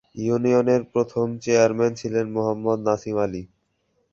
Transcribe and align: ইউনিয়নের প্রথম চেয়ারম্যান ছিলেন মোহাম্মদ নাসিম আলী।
ইউনিয়নের 0.17 0.81
প্রথম 0.93 1.25
চেয়ারম্যান 1.43 1.91
ছিলেন 1.95 2.25
মোহাম্মদ 2.31 2.79
নাসিম 2.87 3.17
আলী। 3.17 3.43